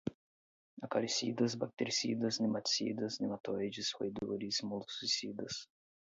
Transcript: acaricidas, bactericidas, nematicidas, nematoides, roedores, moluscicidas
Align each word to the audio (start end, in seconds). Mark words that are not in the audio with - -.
acaricidas, 0.85 1.51
bactericidas, 1.61 2.35
nematicidas, 2.45 3.19
nematoides, 3.23 3.91
roedores, 3.97 4.63
moluscicidas 4.63 5.53